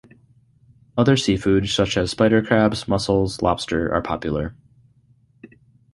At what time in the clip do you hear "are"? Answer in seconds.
3.93-4.01